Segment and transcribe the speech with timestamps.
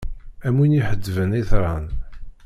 [0.47, 1.85] Am win iḥettben itran.